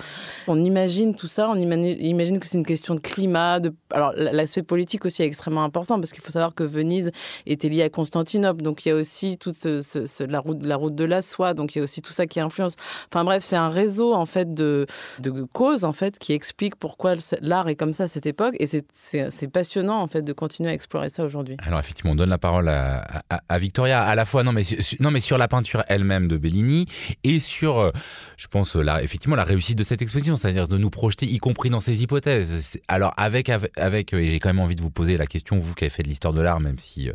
on 0.48 0.64
imagine 0.64 1.16
tout 1.20 1.28
ça, 1.28 1.50
on 1.50 1.56
imagine, 1.56 2.40
que 2.40 2.48
c'est 2.48 2.58
une 2.58 2.66
question 2.66 2.96
de 2.96 3.00
climat. 3.00 3.60
De... 3.60 3.74
Alors, 3.92 4.14
l'aspect 4.16 4.64
politique 4.64 5.06
aussi 5.06 5.22
est 5.24 5.26
extrêmement 5.26 5.64
important 5.64 6.00
parce 6.00 6.12
qu'il 6.12 6.24
faut 6.24 6.32
savoir 6.32 6.56
que 6.56 6.64
Venise 6.64 7.12
était 7.46 7.70
liée 7.70 7.84
à 7.84 7.90
Constantinople, 7.90 8.62
donc 8.62 8.86
il 8.86 8.90
y 8.90 8.92
a 8.92 8.96
aussi 8.96 9.38
toute 9.38 9.58
la, 9.66 10.40
route, 10.40 10.66
la 10.66 10.76
route 10.76 10.96
de 10.96 11.06
la 11.06 11.22
soie, 11.22 11.54
donc 11.54 11.76
il 11.76 11.80
y 11.80 11.82
a 11.82 11.84
aussi 11.84 12.02
tout 12.02 12.14
ça 12.14 12.28
qui 12.28 12.40
influence. 12.40 12.76
Enfin 13.12 13.24
bref, 13.24 13.44
c'est 13.44 13.56
un 13.56 13.70
réseau, 13.70 14.14
en 14.14 14.26
fait, 14.26 14.54
de, 14.54 14.86
de 15.20 15.44
causes 15.54 15.86
en 15.86 15.94
fait 15.94 16.18
qui 16.20 16.34
expliquent 16.34 16.76
pourquoi 16.76 17.16
l'art 17.42 17.68
est 17.70 17.76
comme 17.76 17.94
ça 17.94 18.04
à 18.04 18.08
cette 18.08 18.26
époque 18.26 18.56
et 18.60 18.68
c'est 18.68 19.48
passionnant 19.48 20.02
en 20.02 20.08
fait 20.08 20.22
de 20.22 20.34
continuer 20.34 20.70
à 20.70 20.74
explorer 20.74 21.10
ça 21.10 21.24
aujourd'hui. 21.24 21.58
Alors 21.66 21.80
effectivement, 21.80 22.12
on 22.12 22.16
donne 22.16 22.30
la 22.30 22.38
parole 22.38 22.70
à, 22.70 23.06
à, 23.30 23.60
Victoria 23.60 24.02
à 24.02 24.16
la 24.16 24.26
fois 24.26 24.44
non 24.44 24.52
mais 24.52 24.64
non 25.00 25.12
mais 25.12 25.20
sur 25.20 25.38
la 25.38 25.48
peinture 25.48 25.84
elle-même 25.88 26.28
de 26.28 26.38
Bellini 26.38 26.86
et 27.24 27.40
sur 27.40 27.80
euh, 27.80 27.92
je 28.38 28.48
pense 28.48 28.76
la, 28.76 29.04
effectivement 29.04 29.36
la 29.36 29.44
réussite 29.44 29.78
de 29.78 29.84
cette 29.84 30.02
exposition, 30.02 30.36
c'est-à-dire 30.36 30.68
de 30.68 30.78
nous 30.78 30.90
projeter 30.90 31.09
y 31.22 31.38
compris 31.38 31.70
dans 31.70 31.82
ses 31.82 32.04
hypothèses. 32.04 32.80
Alors 32.88 33.14
avec 33.18 33.50
avec, 33.50 34.14
et 34.14 34.30
j'ai 34.30 34.40
quand 34.40 34.50
même 34.50 34.60
envie 34.60 34.76
de 34.76 34.82
vous 34.82 34.90
poser 34.90 35.18
la 35.18 35.26
question 35.26 35.58
vous 35.58 35.74
qui 35.74 35.86
avez 35.86 35.90
fait 35.90 36.04
de 36.04 36.08
l'histoire 36.08 36.34
de 36.34 36.42
l'art 36.42 36.60
même 36.60 36.78
si 36.80 37.10
euh, 37.10 37.14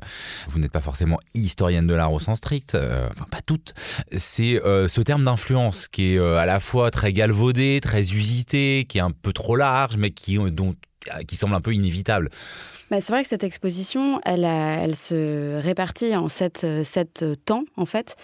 vous 0.48 0.58
n'êtes 0.58 0.72
pas 0.72 0.80
forcément 0.80 1.18
historienne 1.34 1.86
de 1.86 1.94
l'art 1.94 2.12
au 2.12 2.20
sens 2.20 2.38
strict, 2.38 2.74
euh, 2.74 3.08
enfin 3.10 3.26
pas 3.30 3.42
toutes, 3.42 3.74
c'est 4.12 4.60
ce 4.64 5.00
terme 5.00 5.24
d'influence 5.24 5.88
qui 5.88 6.14
est 6.14 6.18
à 6.18 6.46
la 6.46 6.60
fois 6.60 6.90
très 6.90 7.12
galvaudé, 7.12 7.80
très 7.82 8.12
usité, 8.12 8.86
qui 8.88 8.98
est 8.98 9.02
un 9.02 9.10
peu 9.10 9.32
trop 9.32 9.56
large, 9.56 9.96
mais 9.96 10.10
qui, 10.10 10.38
dont, 10.50 10.74
qui 11.26 11.36
semble 11.36 11.54
un 11.54 11.60
peu 11.60 11.74
inévitable. 11.74 12.30
Bah, 12.90 13.00
c'est 13.00 13.12
vrai 13.12 13.22
que 13.22 13.28
cette 13.28 13.44
exposition, 13.44 14.20
elle, 14.24 14.94
se 14.94 15.60
répartit 15.60 16.14
en 16.14 16.28
sept, 16.28 16.66
sept 16.84 17.24
temps, 17.46 17.64
en 17.76 17.86
fait. 17.86 18.16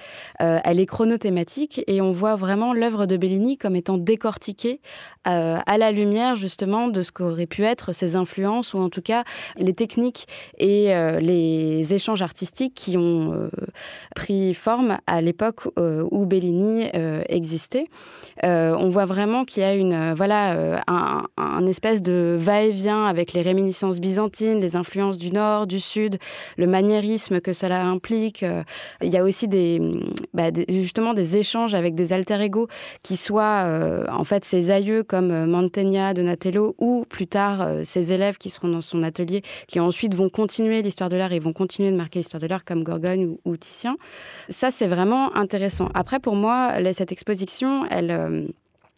Euh, 0.43 0.59
elle 0.65 0.79
est 0.79 0.87
chronothématique 0.87 1.83
et 1.87 2.01
on 2.03 2.13
voit 2.13 2.37
vraiment 2.37 2.75
l'œuvre 2.75 3.07
de 3.07 3.17
Bellini 3.17 3.57
comme 3.57 3.75
étant 3.75 3.97
décortiquée 3.97 4.81
euh, 5.27 5.59
à 5.65 5.79
la 5.79 5.93
lumière, 5.93 6.37
justement, 6.37 6.89
de 6.89 7.03
ce 7.03 7.11
qu'auraient 7.11 7.47
pu 7.47 7.65
être 7.65 7.93
ses 7.93 8.17
influences, 8.17 8.75
ou 8.75 8.79
en 8.79 8.91
tout 8.91 9.03
cas 9.03 9.25
les 9.57 9.73
techniques 9.73 10.27
et 10.59 10.95
euh, 10.95 11.21
les 11.21 11.95
échanges 11.95 12.23
artistiques 12.23 12.75
qui 12.75 12.97
ont 12.97 13.51
pris 14.15 14.53
forme 14.55 14.99
à 15.07 15.21
l'époque 15.21 15.63
où 15.77 16.27
Bellini 16.27 16.89
existait. 17.29 17.87
on 18.43 18.89
voit 18.89 19.07
vraiment 19.07 19.45
qu'il 19.45 19.63
y 19.63 19.67
a 19.67 19.75
une, 19.75 20.15
voilà, 20.15 20.83
un, 20.87 21.25
un 21.37 21.67
espèce 21.67 22.03
de 22.03 22.37
va-et-vient 22.71 23.05
avec 23.05 23.33
les 23.33 23.43
réminiscences 23.43 24.01
byzantines 24.01 24.61
les 24.61 24.77
influences 24.77 25.19
du 25.19 25.31
Nord, 25.31 25.67
du 25.67 25.81
Sud, 25.81 26.19
le 26.57 26.67
maniérisme 26.67 27.41
que 27.41 27.53
cela 27.53 27.85
implique. 27.85 28.43
Euh, 28.43 28.63
il 29.03 29.09
y 29.09 29.17
a 29.17 29.25
aussi 29.25 29.49
bah, 30.35 30.51
des, 30.51 30.65
justement 30.69 31.15
des 31.15 31.37
échanges 31.37 31.75
avec 31.75 31.95
des 31.95 32.13
alter 32.13 32.41
ego 32.41 32.69
qui 33.03 33.17
soient 33.17 33.65
euh, 33.65 34.07
en 34.11 34.25
fait 34.25 34.45
ses 34.45 34.71
aïeux 34.71 35.03
comme 35.03 35.31
euh, 35.31 35.47
Mantegna, 35.47 36.15
Donatello 36.15 36.75
ou 36.79 37.05
plus 37.09 37.27
tard 37.27 37.67
ses 37.85 38.13
élèves 38.13 38.39
qui 38.39 38.51
seront 38.51 38.69
dans 38.69 38.81
son 38.81 39.03
atelier, 39.03 39.43
qui 39.67 39.81
ensuite 39.81 40.15
vont 40.15 40.29
continuer 40.29 40.83
l'histoire 40.83 41.09
de 41.09 41.17
l'art 41.17 41.33
et 41.33 41.39
vont 41.39 41.53
continuer 41.53 41.91
de 41.91 41.97
marquer 41.97 42.21
l'histoire 42.21 42.41
de 42.41 42.47
l'art 42.47 42.65
comme 42.65 42.85
Gorgone 42.85 43.25
ou, 43.25 43.41
ou 43.45 43.57
Titien. 43.57 43.97
Ça, 44.49 44.71
c'est 44.71 44.87
vraiment 44.87 45.35
intéressant. 45.37 45.89
Après, 45.95 46.21
pour 46.21 46.37
moi, 46.37 46.75
cette 46.93 47.13
exposition, 47.13 47.85
elle 47.91 48.49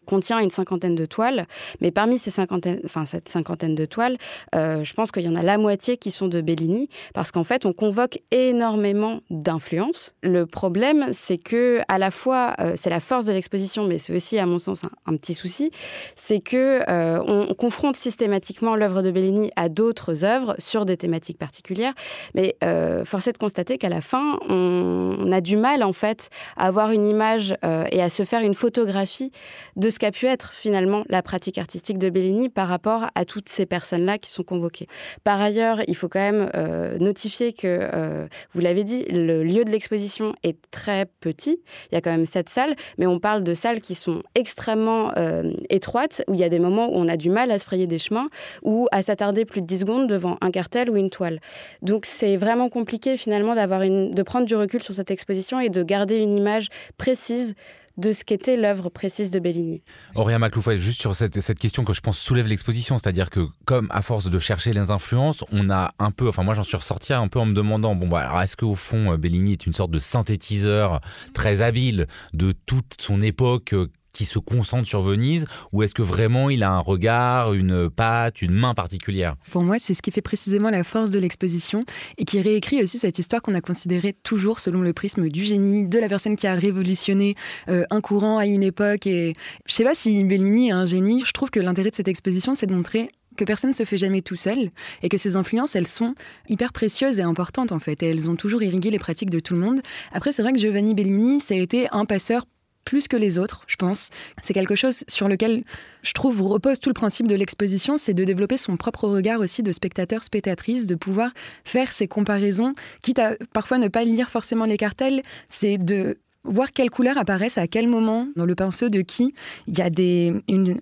contient 0.05 0.39
une 0.39 0.49
cinquantaine 0.49 0.95
de 0.95 1.05
toiles, 1.05 1.47
mais 1.81 1.91
parmi 1.91 2.17
ces 2.17 2.31
cinquantaines, 2.31 2.79
enfin 2.85 3.05
cette 3.05 3.29
cinquantaine 3.29 3.75
de 3.75 3.85
toiles, 3.85 4.17
euh, 4.55 4.83
je 4.83 4.93
pense 4.93 5.11
qu'il 5.11 5.23
y 5.23 5.29
en 5.29 5.35
a 5.35 5.43
la 5.43 5.57
moitié 5.57 5.97
qui 5.97 6.11
sont 6.11 6.27
de 6.27 6.41
Bellini, 6.41 6.89
parce 7.13 7.31
qu'en 7.31 7.43
fait, 7.43 7.65
on 7.65 7.73
convoque 7.73 8.19
énormément 8.31 9.21
d'influences. 9.29 10.13
Le 10.21 10.45
problème, 10.45 11.07
c'est 11.11 11.37
que 11.37 11.81
à 11.87 11.97
la 11.97 12.11
fois, 12.11 12.53
euh, 12.59 12.73
c'est 12.75 12.89
la 12.89 12.99
force 12.99 13.25
de 13.25 13.33
l'exposition, 13.33 13.85
mais 13.85 13.97
c'est 13.97 14.15
aussi, 14.15 14.37
à 14.37 14.45
mon 14.45 14.59
sens, 14.59 14.81
un, 15.05 15.15
petit 15.17 15.33
souci, 15.33 15.71
c'est 16.15 16.39
que 16.39 16.81
euh, 16.89 17.23
on, 17.27 17.53
confronte 17.53 17.95
systématiquement 17.95 18.75
l'œuvre 18.75 19.01
de 19.03 19.11
Bellini 19.11 19.51
à 19.55 19.69
d'autres 19.69 20.25
œuvres 20.25 20.55
sur 20.57 20.85
des 20.85 20.97
thématiques 20.97 21.37
particulières, 21.37 21.93
mais 22.33 22.57
force 23.05 23.27
est 23.27 23.33
de 23.33 23.37
constater 23.37 23.77
qu'à 23.77 23.89
la 23.89 24.01
fin, 24.01 24.39
on, 24.49 25.15
on, 25.19 25.31
a 25.31 25.39
du 25.39 25.55
mal 25.55 25.83
en 25.83 25.93
fait 25.93 26.29
à 26.57 26.65
avoir 26.65 26.91
une 26.91 27.07
image 27.07 27.55
et 27.91 28.01
à 28.01 28.09
se 28.09 28.23
faire 28.23 28.41
une 28.41 28.55
photographie 28.55 29.31
de 29.75 29.89
ce 29.93 29.99
qu'a 29.99 30.11
pu 30.11 30.25
être 30.25 30.51
finalement 30.51 31.03
la 31.07 31.21
pratique 31.21 31.57
artistique 31.57 31.97
de 31.97 32.09
Bellini 32.09 32.49
par 32.49 32.67
rapport 32.67 33.07
à 33.15 33.25
toutes 33.25 33.47
ces 33.47 33.65
personnes-là 33.65 34.17
qui 34.17 34.29
sont 34.29 34.43
convoquées. 34.43 34.87
Par 35.23 35.39
ailleurs, 35.39 35.81
il 35.87 35.95
faut 35.95 36.09
quand 36.09 36.19
même 36.19 36.49
euh, 36.55 36.97
notifier 36.97 37.53
que, 37.53 37.89
euh, 37.93 38.27
vous 38.53 38.61
l'avez 38.61 38.83
dit, 38.83 39.05
le 39.05 39.43
lieu 39.43 39.63
de 39.63 39.69
l'exposition 39.69 40.33
est 40.43 40.57
très 40.71 41.05
petit. 41.21 41.61
Il 41.91 41.95
y 41.95 41.97
a 41.97 42.01
quand 42.01 42.11
même 42.11 42.25
sept 42.25 42.49
salles, 42.49 42.75
mais 42.97 43.07
on 43.07 43.19
parle 43.19 43.43
de 43.43 43.53
salles 43.53 43.79
qui 43.79 43.95
sont 43.95 44.23
extrêmement 44.35 45.11
euh, 45.17 45.53
étroites, 45.69 46.23
où 46.27 46.33
il 46.33 46.39
y 46.39 46.43
a 46.43 46.49
des 46.49 46.59
moments 46.59 46.87
où 46.87 46.95
on 46.95 47.07
a 47.07 47.17
du 47.17 47.29
mal 47.29 47.51
à 47.51 47.59
se 47.59 47.65
frayer 47.65 47.87
des 47.87 47.99
chemins 47.99 48.27
ou 48.63 48.87
à 48.91 49.01
s'attarder 49.01 49.45
plus 49.45 49.61
de 49.61 49.67
10 49.67 49.79
secondes 49.79 50.07
devant 50.07 50.37
un 50.41 50.51
cartel 50.51 50.89
ou 50.89 50.97
une 50.97 51.09
toile. 51.09 51.39
Donc 51.81 52.05
c'est 52.05 52.35
vraiment 52.35 52.69
compliqué 52.69 53.15
finalement 53.17 53.53
de 53.55 54.23
prendre 54.23 54.45
du 54.45 54.55
recul 54.55 54.81
sur 54.81 54.93
cette 54.93 55.11
exposition 55.11 55.59
et 55.59 55.69
de 55.69 55.83
garder 55.83 56.17
une 56.17 56.35
image 56.35 56.69
précise 56.97 57.55
de 57.97 58.11
ce 58.11 58.23
qu'était 58.23 58.57
l'œuvre 58.57 58.89
précise 58.89 59.31
de 59.31 59.39
Bellini. 59.39 59.83
Auréa 60.15 60.39
Macloufouet, 60.39 60.77
juste 60.77 60.99
sur 60.99 61.15
cette, 61.15 61.39
question 61.59 61.83
que 61.83 61.93
je 61.93 62.01
pense 62.01 62.17
soulève 62.17 62.47
l'exposition, 62.47 62.97
c'est-à-dire 62.97 63.29
que 63.29 63.47
comme 63.65 63.87
à 63.91 64.01
force 64.01 64.29
de 64.29 64.39
chercher 64.39 64.73
les 64.73 64.91
influences, 64.91 65.43
on 65.51 65.69
a 65.69 65.91
un 65.99 66.11
peu, 66.11 66.27
enfin 66.27 66.43
moi 66.43 66.55
j'en 66.55 66.63
suis 66.63 66.77
ressorti 66.77 67.13
un 67.13 67.27
peu 67.27 67.39
en 67.39 67.45
me 67.45 67.53
demandant, 67.53 67.95
bon 67.95 68.07
bah 68.07 68.21
alors 68.21 68.41
est-ce 68.41 68.57
qu'au 68.57 68.75
fond 68.75 69.15
Bellini 69.17 69.53
est 69.53 69.65
une 69.65 69.73
sorte 69.73 69.91
de 69.91 69.99
synthétiseur 69.99 71.01
très 71.33 71.61
habile 71.61 72.07
de 72.33 72.53
toute 72.65 72.95
son 72.99 73.21
époque 73.21 73.75
qui 74.13 74.25
se 74.25 74.39
concentre 74.39 74.87
sur 74.87 75.01
Venise 75.01 75.45
ou 75.71 75.83
est-ce 75.83 75.93
que 75.93 76.01
vraiment 76.01 76.49
il 76.49 76.63
a 76.63 76.71
un 76.71 76.79
regard, 76.79 77.53
une 77.53 77.89
patte, 77.89 78.41
une 78.41 78.53
main 78.53 78.73
particulière? 78.73 79.35
Pour 79.51 79.63
moi, 79.63 79.77
c'est 79.79 79.93
ce 79.93 80.01
qui 80.01 80.11
fait 80.11 80.21
précisément 80.21 80.69
la 80.69 80.83
force 80.83 81.09
de 81.09 81.19
l'exposition 81.19 81.83
et 82.17 82.25
qui 82.25 82.39
réécrit 82.39 82.81
aussi 82.81 82.99
cette 82.99 83.19
histoire 83.19 83.41
qu'on 83.41 83.55
a 83.55 83.61
considérée 83.61 84.13
toujours 84.13 84.59
selon 84.59 84.81
le 84.81 84.93
prisme 84.93 85.27
du 85.29 85.43
génie, 85.43 85.85
de 85.85 85.99
la 85.99 86.07
personne 86.07 86.35
qui 86.35 86.47
a 86.47 86.53
révolutionné 86.53 87.35
euh, 87.69 87.83
un 87.89 88.01
courant 88.01 88.37
à 88.37 88.45
une 88.45 88.63
époque. 88.63 89.07
Et 89.07 89.33
je 89.65 89.73
sais 89.73 89.83
pas 89.83 89.95
si 89.95 90.23
Bellini 90.23 90.69
est 90.69 90.73
un 90.73 90.85
génie. 90.85 91.23
Je 91.25 91.31
trouve 91.31 91.49
que 91.49 91.59
l'intérêt 91.59 91.89
de 91.89 91.95
cette 91.95 92.07
exposition, 92.07 92.55
c'est 92.55 92.67
de 92.67 92.73
montrer 92.73 93.09
que 93.35 93.43
personne 93.43 93.71
ne 93.71 93.75
se 93.75 93.83
fait 93.83 93.97
jamais 93.97 94.21
tout 94.21 94.35
seul 94.35 94.69
et 95.01 95.09
que 95.09 95.17
ces 95.17 95.35
influences, 95.35 95.75
elles 95.75 95.87
sont 95.87 96.13
hyper 96.47 96.71
précieuses 96.71 97.19
et 97.19 97.23
importantes 97.23 97.71
en 97.71 97.79
fait. 97.79 98.03
Et 98.03 98.09
elles 98.09 98.29
ont 98.29 98.35
toujours 98.35 98.61
irrigué 98.61 98.91
les 98.91 98.99
pratiques 98.99 99.31
de 99.31 99.39
tout 99.39 99.55
le 99.55 99.59
monde. 99.59 99.81
Après, 100.11 100.31
c'est 100.31 100.43
vrai 100.43 100.53
que 100.53 100.59
Giovanni 100.59 100.93
Bellini, 100.93 101.41
ça 101.41 101.55
a 101.55 101.57
été 101.57 101.87
un 101.91 102.05
passeur 102.05 102.45
plus 102.85 103.07
que 103.07 103.17
les 103.17 103.37
autres, 103.37 103.63
je 103.67 103.75
pense. 103.75 104.09
C'est 104.41 104.53
quelque 104.53 104.75
chose 104.75 105.03
sur 105.07 105.27
lequel 105.27 105.63
je 106.01 106.13
trouve 106.13 106.41
repose 106.41 106.79
tout 106.79 106.89
le 106.89 106.93
principe 106.93 107.27
de 107.27 107.35
l'exposition, 107.35 107.97
c'est 107.97 108.13
de 108.13 108.23
développer 108.23 108.57
son 108.57 108.77
propre 108.77 109.07
regard 109.07 109.39
aussi 109.39 109.63
de 109.63 109.71
spectateur, 109.71 110.23
spectatrice, 110.23 110.85
de 110.85 110.95
pouvoir 110.95 111.31
faire 111.63 111.91
ces 111.91 112.07
comparaisons, 112.07 112.75
quitte 113.01 113.19
à 113.19 113.35
parfois 113.53 113.77
ne 113.77 113.87
pas 113.87 114.03
lire 114.03 114.29
forcément 114.29 114.65
les 114.65 114.77
cartels, 114.77 115.21
c'est 115.47 115.77
de 115.77 116.17
voir 116.43 116.71
quelles 116.71 116.89
couleurs 116.89 117.17
apparaissent 117.17 117.57
à 117.57 117.67
quel 117.67 117.87
moment 117.87 118.27
dans 118.35 118.45
le 118.45 118.55
pinceau 118.55 118.89
de 118.89 119.01
qui. 119.01 119.33
Il 119.67 119.77
y 119.77 119.81
a 119.81 119.89
des, 119.89 120.33
une 120.49 120.81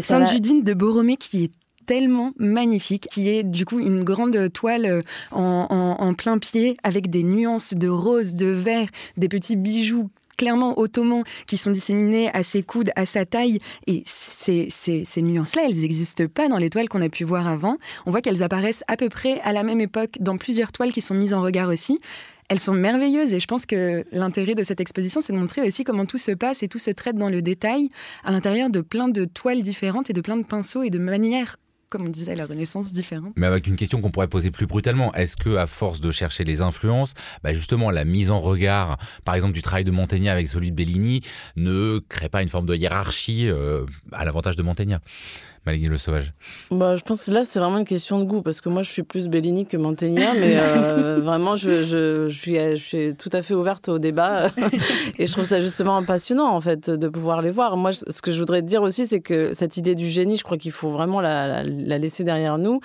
Sainte-Judine 0.00 0.62
de 0.62 0.74
Borromée 0.74 1.16
qui 1.16 1.44
est 1.44 1.52
tellement 1.86 2.32
magnifique, 2.36 3.06
qui 3.10 3.28
est 3.28 3.44
du 3.44 3.64
coup 3.64 3.78
une 3.78 4.02
grande 4.02 4.52
toile 4.52 5.04
en, 5.30 5.96
en, 5.98 6.14
plein 6.14 6.38
pied 6.38 6.76
avec 6.82 7.08
des 7.10 7.22
nuances 7.22 7.74
de 7.74 7.88
rose, 7.88 8.34
de 8.34 8.46
vert, 8.46 8.88
des 9.16 9.28
petits 9.28 9.54
bijoux 9.54 10.10
clairement 10.36 10.78
ottomans 10.78 11.24
qui 11.46 11.56
sont 11.56 11.70
disséminés 11.70 12.30
à 12.32 12.42
ses 12.42 12.62
coudes, 12.62 12.90
à 12.96 13.06
sa 13.06 13.24
taille. 13.24 13.60
Et 13.86 14.02
ces, 14.04 14.68
ces, 14.70 15.22
nuances-là, 15.22 15.62
elles 15.66 15.78
n'existent 15.78 16.26
pas 16.26 16.48
dans 16.48 16.58
les 16.58 16.70
toiles 16.70 16.88
qu'on 16.88 17.02
a 17.02 17.08
pu 17.08 17.24
voir 17.24 17.46
avant. 17.46 17.78
On 18.06 18.10
voit 18.10 18.20
qu'elles 18.20 18.42
apparaissent 18.42 18.84
à 18.88 18.96
peu 18.96 19.08
près 19.08 19.40
à 19.40 19.52
la 19.52 19.62
même 19.62 19.80
époque 19.80 20.16
dans 20.20 20.36
plusieurs 20.36 20.72
toiles 20.72 20.92
qui 20.92 21.00
sont 21.00 21.14
mises 21.14 21.34
en 21.34 21.42
regard 21.42 21.68
aussi. 21.68 22.00
Elles 22.48 22.60
sont 22.60 22.74
merveilleuses 22.74 23.34
et 23.34 23.40
je 23.40 23.46
pense 23.46 23.66
que 23.66 24.04
l'intérêt 24.12 24.54
de 24.54 24.62
cette 24.62 24.80
exposition, 24.80 25.20
c'est 25.20 25.32
de 25.32 25.38
montrer 25.38 25.62
aussi 25.62 25.82
comment 25.82 26.06
tout 26.06 26.18
se 26.18 26.30
passe 26.30 26.62
et 26.62 26.68
tout 26.68 26.78
se 26.78 26.92
traite 26.92 27.16
dans 27.16 27.28
le 27.28 27.42
détail 27.42 27.90
à 28.24 28.30
l'intérieur 28.30 28.70
de 28.70 28.80
plein 28.80 29.08
de 29.08 29.24
toiles 29.24 29.62
différentes 29.62 30.10
et 30.10 30.12
de 30.12 30.20
plein 30.20 30.36
de 30.36 30.44
pinceaux 30.44 30.84
et 30.84 30.90
de 30.90 30.98
manières 30.98 31.56
comme 31.88 32.06
on 32.06 32.10
disait, 32.10 32.34
la 32.34 32.46
Renaissance 32.46 32.92
différente. 32.92 33.32
Mais 33.36 33.46
avec 33.46 33.66
une 33.66 33.76
question 33.76 34.00
qu'on 34.00 34.10
pourrait 34.10 34.28
poser 34.28 34.50
plus 34.50 34.66
brutalement, 34.66 35.12
est-ce 35.14 35.36
que 35.36 35.56
à 35.56 35.66
force 35.66 36.00
de 36.00 36.10
chercher 36.10 36.44
les 36.44 36.60
influences, 36.60 37.14
bah 37.42 37.54
justement 37.54 37.90
la 37.90 38.04
mise 38.04 38.30
en 38.30 38.40
regard, 38.40 38.98
par 39.24 39.34
exemple 39.34 39.54
du 39.54 39.62
travail 39.62 39.84
de 39.84 39.90
Mantegna 39.90 40.32
avec 40.32 40.48
celui 40.48 40.70
de 40.70 40.76
Bellini, 40.76 41.22
ne 41.56 42.00
crée 42.08 42.28
pas 42.28 42.42
une 42.42 42.48
forme 42.48 42.66
de 42.66 42.74
hiérarchie 42.74 43.48
euh, 43.48 43.86
à 44.12 44.24
l'avantage 44.24 44.56
de 44.56 44.62
Mantegna 44.62 45.00
Maligny 45.66 45.88
le 45.88 45.98
Sauvage 45.98 46.32
bah, 46.70 46.94
Je 46.94 47.02
pense 47.02 47.26
que 47.26 47.32
là, 47.32 47.42
c'est 47.42 47.58
vraiment 47.58 47.78
une 47.78 47.84
question 47.84 48.20
de 48.20 48.24
goût, 48.24 48.40
parce 48.40 48.60
que 48.60 48.68
moi, 48.68 48.82
je 48.84 48.90
suis 48.90 49.02
plus 49.02 49.26
Bellini 49.26 49.66
que 49.66 49.76
Mantegna, 49.76 50.32
mais 50.34 50.54
euh, 50.56 51.18
vraiment, 51.22 51.56
je, 51.56 51.82
je, 51.82 52.28
je, 52.28 52.38
suis, 52.38 52.54
je 52.54 52.74
suis 52.76 53.16
tout 53.16 53.30
à 53.32 53.42
fait 53.42 53.54
ouverte 53.54 53.88
au 53.88 53.98
débat, 53.98 54.52
et 55.18 55.26
je 55.26 55.32
trouve 55.32 55.44
ça 55.44 55.60
justement 55.60 56.02
passionnant, 56.04 56.46
en 56.46 56.60
fait, 56.60 56.88
de 56.88 57.08
pouvoir 57.08 57.42
les 57.42 57.50
voir. 57.50 57.76
Moi, 57.76 57.92
ce 57.92 58.22
que 58.22 58.30
je 58.30 58.38
voudrais 58.38 58.62
dire 58.62 58.82
aussi, 58.82 59.08
c'est 59.08 59.20
que 59.20 59.52
cette 59.52 59.76
idée 59.76 59.96
du 59.96 60.08
génie, 60.08 60.36
je 60.36 60.44
crois 60.44 60.56
qu'il 60.56 60.70
faut 60.70 60.90
vraiment 60.90 61.20
la, 61.20 61.64
la, 61.64 61.98
laisser 61.98 62.22
derrière 62.22 62.58
nous, 62.58 62.80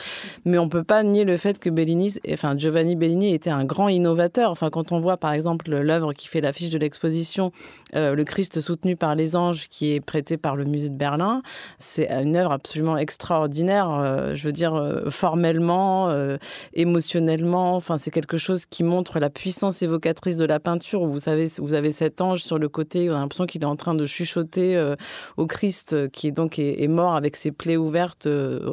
mais 0.46 0.58
on 0.58 0.68
peut 0.68 0.84
pas 0.84 1.04
nier 1.04 1.24
le 1.24 1.38
fait 1.38 1.60
que 1.60 1.70
Bellini, 1.70 2.16
enfin, 2.32 2.58
Giovanni 2.58 2.96
Bellini 2.96 3.36
était 3.36 3.52
un 3.52 3.64
grand 3.64 3.90
innovateur. 3.90 4.50
Enfin, 4.50 4.72
quand 4.72 4.92
on 4.92 5.00
voit, 5.00 5.18
par 5.18 5.34
exemple, 5.34 5.70
l'œuvre 5.70 6.14
qui 6.14 6.28
fait 6.28 6.42
l'affiche 6.42 6.72
de 6.72 6.80
l'exposition, 6.80 7.52
euh, 7.96 8.16
Le 8.16 8.24
Christ 8.24 8.60
soutenu 8.60 8.96
par 8.96 9.14
les 9.14 9.36
anges, 9.36 9.68
qui 9.70 9.94
est 9.94 10.00
prêté 10.00 10.38
par 10.38 10.56
le 10.56 10.66
musée 10.66 10.90
de 10.90 10.96
Berlin, 10.96 11.44
c'est 11.78 12.10
une 12.10 12.36
œuvre 12.36 12.54
absolument 12.54 12.71
absolument 12.72 12.98
extraordinaire. 12.98 13.90
Euh, 13.90 14.34
je 14.34 14.46
veux 14.46 14.54
dire, 14.54 14.76
euh, 14.76 15.10
formellement, 15.10 16.10
euh, 16.10 16.38
émotionnellement. 16.74 17.76
Enfin, 17.76 17.98
c'est 17.98 18.12
quelque 18.12 18.38
chose 18.38 18.66
qui 18.66 18.84
montre 18.84 19.20
la 19.20 19.30
puissance 19.30 19.82
évocatrice 19.82 20.38
de 20.38 20.46
la 20.46 20.62
peinture. 20.62 21.06
Vous 21.06 21.20
savez, 21.20 21.48
vous 21.58 21.74
avez 21.74 21.92
cet 21.92 22.22
ange 22.22 22.44
sur 22.44 22.58
le 22.58 22.70
côté. 22.70 23.10
On 23.10 23.16
a 23.16 23.20
l'impression 23.20 23.46
qu'il 23.46 23.64
est 23.64 23.66
en 23.66 23.76
train 23.76 23.94
de 23.94 24.06
chuchoter 24.06 24.96
au 25.36 25.48
Christ, 25.48 26.10
qui 26.12 26.28
est 26.28 26.32
donc 26.32 26.60
est, 26.60 26.88
mort 26.88 27.16
avec 27.16 27.36
ses 27.36 27.52
plaies 27.52 27.76
ouvertes, 27.76 28.28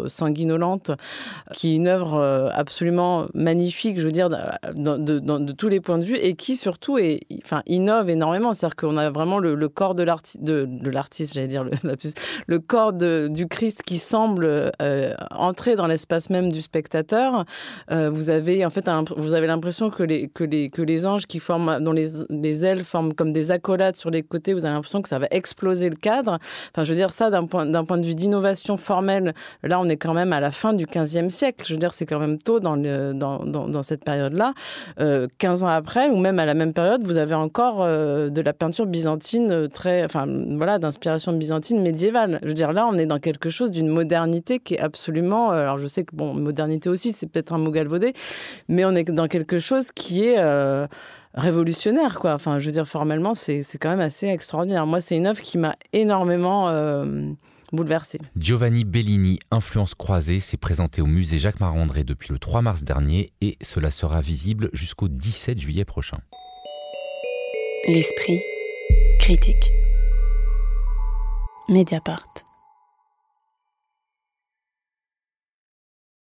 sanguinolentes, 0.06 0.92
qui 1.52 1.72
est 1.72 1.76
une 1.76 1.88
œuvre 1.88 2.50
absolument 2.54 3.26
magnifique. 3.34 3.98
Je 3.98 4.04
veux 4.04 4.12
dire, 4.12 4.28
de, 4.30 5.52
tous 5.52 5.68
les 5.68 5.80
points 5.80 5.98
de 5.98 6.04
vue, 6.04 6.16
et 6.16 6.34
qui 6.34 6.54
surtout 6.54 6.98
est, 6.98 7.20
enfin, 7.44 7.62
innove 7.66 8.10
énormément. 8.10 8.54
C'est-à-dire 8.54 8.76
qu'on 8.76 8.96
a 8.96 9.10
vraiment 9.10 9.38
le, 9.38 9.68
corps 9.68 9.94
de 9.94 10.04
l'artiste, 10.04 10.42
de, 10.42 10.90
l'artiste, 10.90 11.34
j'allais 11.34 11.48
dire 11.48 11.64
le, 11.64 11.72
le 12.46 12.58
corps 12.60 12.92
du 12.92 13.48
Christ 13.48 13.82
qui 13.88 13.98
semble 13.98 14.70
euh, 14.82 15.14
entrer 15.30 15.74
dans 15.74 15.86
l'espace 15.86 16.28
même 16.28 16.52
du 16.52 16.60
spectateur. 16.60 17.46
Euh, 17.90 18.10
vous 18.10 18.28
avez 18.28 18.66
en 18.66 18.68
fait 18.68 18.86
vous 19.16 19.32
avez 19.32 19.46
l'impression 19.46 19.88
que 19.88 20.02
les 20.02 20.28
que 20.28 20.44
les 20.44 20.68
que 20.68 20.82
les 20.82 21.06
anges 21.06 21.24
qui 21.24 21.40
forment 21.40 21.80
dont 21.80 21.92
les, 21.92 22.08
les 22.28 22.66
ailes 22.66 22.84
forment 22.84 23.14
comme 23.14 23.32
des 23.32 23.50
accolades 23.50 23.96
sur 23.96 24.10
les 24.10 24.22
côtés, 24.22 24.52
vous 24.52 24.66
avez 24.66 24.74
l'impression 24.74 25.00
que 25.00 25.08
ça 25.08 25.18
va 25.18 25.26
exploser 25.30 25.88
le 25.88 25.96
cadre. 25.96 26.38
Enfin, 26.70 26.84
je 26.84 26.90
veux 26.90 26.96
dire 26.96 27.12
ça 27.12 27.30
d'un 27.30 27.46
point 27.46 27.64
d'un 27.64 27.86
point 27.86 27.96
de 27.96 28.04
vue 28.04 28.14
d'innovation 28.14 28.76
formelle. 28.76 29.32
Là, 29.62 29.80
on 29.80 29.88
est 29.88 29.96
quand 29.96 30.12
même 30.12 30.34
à 30.34 30.40
la 30.40 30.50
fin 30.50 30.74
du 30.74 30.84
15e 30.84 31.30
siècle. 31.30 31.64
Je 31.66 31.72
veux 31.72 31.80
dire, 31.80 31.94
c'est 31.94 32.04
quand 32.04 32.20
même 32.20 32.36
tôt 32.36 32.60
dans 32.60 32.76
dans, 32.76 33.38
dans 33.46 33.82
cette 33.82 34.04
période-là. 34.04 34.52
Euh, 35.00 35.28
15 35.38 35.62
ans 35.62 35.68
après, 35.68 36.10
ou 36.10 36.18
même 36.18 36.38
à 36.38 36.44
la 36.44 36.52
même 36.52 36.74
période, 36.74 37.02
vous 37.04 37.16
avez 37.16 37.34
encore 37.34 37.78
euh, 37.80 38.28
de 38.28 38.42
la 38.42 38.52
peinture 38.52 38.84
byzantine 38.84 39.66
très, 39.72 40.04
enfin 40.04 40.26
voilà, 40.58 40.78
d'inspiration 40.78 41.32
byzantine 41.32 41.80
médiévale. 41.80 42.38
Je 42.42 42.48
veux 42.48 42.54
dire, 42.54 42.74
là, 42.74 42.86
on 42.86 42.98
est 42.98 43.06
dans 43.06 43.18
quelque 43.18 43.48
chose 43.48 43.70
d'une 43.78 43.88
modernité 43.88 44.58
qui 44.58 44.74
est 44.74 44.80
absolument. 44.80 45.52
Euh, 45.52 45.62
alors 45.62 45.78
je 45.78 45.86
sais 45.86 46.04
que 46.04 46.14
bon, 46.14 46.34
modernité 46.34 46.88
aussi, 46.88 47.12
c'est 47.12 47.26
peut-être 47.26 47.52
un 47.52 47.58
mot 47.58 47.70
galvaudé, 47.70 48.12
mais 48.68 48.84
on 48.84 48.94
est 48.94 49.10
dans 49.10 49.28
quelque 49.28 49.58
chose 49.58 49.92
qui 49.92 50.24
est 50.24 50.38
euh, 50.38 50.86
révolutionnaire, 51.34 52.18
quoi. 52.18 52.34
Enfin, 52.34 52.58
je 52.58 52.66
veux 52.66 52.72
dire, 52.72 52.86
formellement, 52.86 53.34
c'est 53.34 53.62
quand 53.80 53.90
même 53.90 54.00
assez 54.00 54.26
extraordinaire. 54.26 54.86
Moi, 54.86 55.00
c'est 55.00 55.16
une 55.16 55.26
œuvre 55.26 55.40
qui 55.40 55.58
m'a 55.58 55.76
énormément 55.92 56.68
euh, 56.68 57.30
bouleversée. 57.72 58.18
Giovanni 58.36 58.84
Bellini, 58.84 59.38
Influence 59.50 59.94
croisée, 59.94 60.40
s'est 60.40 60.56
présenté 60.56 61.02
au 61.02 61.06
musée 61.06 61.38
Jacques 61.38 61.60
Marandré 61.60 62.04
depuis 62.04 62.32
le 62.32 62.38
3 62.38 62.62
mars 62.62 62.84
dernier 62.84 63.30
et 63.40 63.56
cela 63.62 63.90
sera 63.90 64.20
visible 64.20 64.70
jusqu'au 64.72 65.08
17 65.08 65.60
juillet 65.60 65.84
prochain. 65.84 66.18
L'esprit 67.86 68.40
critique. 69.18 69.72
Mediapart. 71.68 72.47